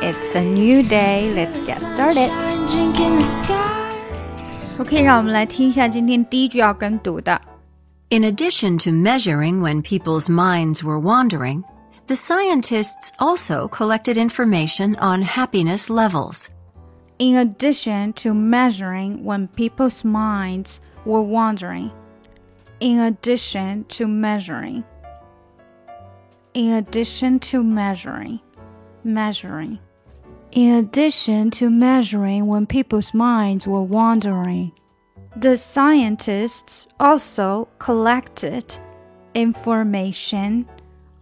[0.00, 1.32] It's a new day.
[1.34, 2.30] Let's get started.
[4.78, 7.40] OK，让我们来听一下今天第一句要跟读的。
[8.10, 11.64] In addition to measuring when people's minds were wandering,
[12.06, 16.48] the scientists also collected information on happiness levels.
[17.18, 21.90] In addition to measuring when people's minds were wandering,
[22.78, 24.84] in addition to measuring,
[26.54, 28.40] in addition to measuring,
[29.03, 29.79] measuring,
[30.51, 34.71] in addition to measuring when people's minds were wandering,
[35.35, 38.77] the scientists also collected
[39.33, 40.67] information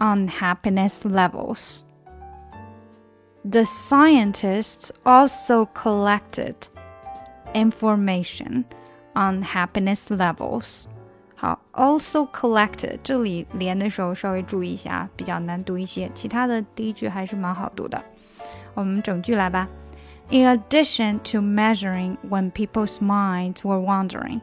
[0.02, 1.86] on happiness levels.
[3.46, 6.68] The scientists also collected
[7.54, 8.66] information
[9.16, 10.88] on happiness levels.
[11.41, 16.11] 好，also collected 这里连的时候稍微注意一下，比较难读一些。
[16.15, 18.03] 其他的第一句还是蛮好读的。
[18.75, 19.69] 我们整句来吧。
[20.31, 24.41] In addition to measuring when people's minds were wandering,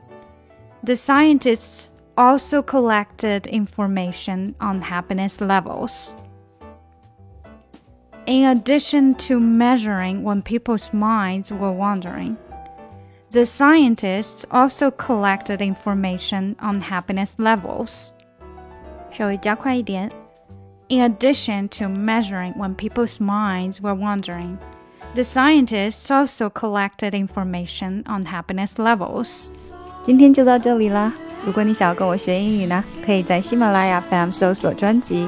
[0.84, 6.14] the scientists also collected information on happiness levels.
[8.26, 12.38] In addition to measuring when people's minds were wandering,
[13.32, 18.12] the scientists also collected information on happiness levels.
[19.12, 20.12] 稍微加快一点.
[20.90, 24.58] In addition to measuring when people's minds were wandering,
[25.16, 29.50] the scientists also collected information on happiness levels.
[30.04, 31.14] 今天就到这里啦！
[31.46, 35.28] 如果你想要跟我学英语呢，可以在喜马拉雅 FM 搜索专辑。